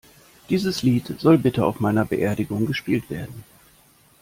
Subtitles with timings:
[0.49, 3.43] Dieses Lied soll bitte auf meiner Beerdigung gespielt werden.